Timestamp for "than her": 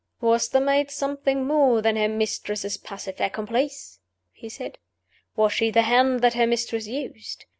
1.83-2.07